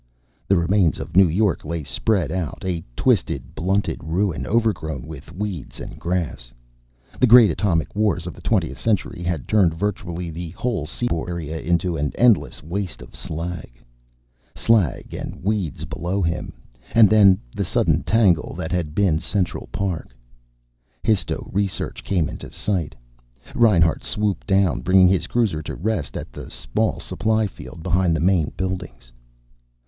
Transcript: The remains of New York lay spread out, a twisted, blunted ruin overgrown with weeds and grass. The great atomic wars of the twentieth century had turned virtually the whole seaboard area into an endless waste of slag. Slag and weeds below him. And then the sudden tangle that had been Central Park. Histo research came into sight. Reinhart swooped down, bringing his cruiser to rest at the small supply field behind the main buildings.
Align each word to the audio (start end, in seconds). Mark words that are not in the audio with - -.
The 0.47 0.57
remains 0.57 0.97
of 0.99 1.15
New 1.15 1.27
York 1.27 1.63
lay 1.63 1.83
spread 1.83 2.31
out, 2.31 2.63
a 2.65 2.83
twisted, 2.95 3.53
blunted 3.53 4.03
ruin 4.03 4.47
overgrown 4.47 5.05
with 5.05 5.31
weeds 5.31 5.79
and 5.79 5.99
grass. 5.99 6.51
The 7.19 7.27
great 7.27 7.51
atomic 7.51 7.95
wars 7.95 8.25
of 8.25 8.33
the 8.33 8.41
twentieth 8.41 8.79
century 8.79 9.21
had 9.21 9.47
turned 9.47 9.75
virtually 9.75 10.31
the 10.31 10.49
whole 10.57 10.87
seaboard 10.87 11.29
area 11.29 11.61
into 11.61 11.97
an 11.97 12.13
endless 12.15 12.63
waste 12.63 13.03
of 13.03 13.15
slag. 13.15 13.73
Slag 14.55 15.13
and 15.13 15.43
weeds 15.43 15.85
below 15.85 16.23
him. 16.23 16.51
And 16.95 17.07
then 17.07 17.37
the 17.55 17.63
sudden 17.63 18.01
tangle 18.01 18.55
that 18.55 18.71
had 18.71 18.95
been 18.95 19.19
Central 19.19 19.67
Park. 19.71 20.15
Histo 21.03 21.47
research 21.53 22.03
came 22.03 22.27
into 22.27 22.51
sight. 22.51 22.95
Reinhart 23.53 24.03
swooped 24.03 24.47
down, 24.47 24.81
bringing 24.81 25.09
his 25.09 25.27
cruiser 25.27 25.61
to 25.61 25.75
rest 25.75 26.17
at 26.17 26.33
the 26.33 26.49
small 26.49 26.99
supply 26.99 27.45
field 27.45 27.83
behind 27.83 28.15
the 28.15 28.19
main 28.19 28.51
buildings. 28.57 29.11